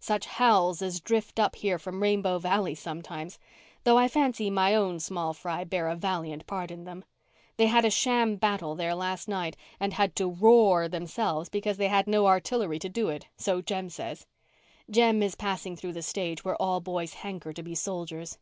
[0.00, 3.38] Such howls as drift up here from Rainbow Valley sometimes!
[3.84, 7.04] Though I fancy my own small fry bear a valiant part in them.
[7.58, 11.88] They had a sham battle there last night and had to 'roar' themselves, because they
[11.88, 14.24] had no artillery to do it, so Jem says.
[14.88, 18.38] Jem is passing through the stage where all boys hanker to be soldiers."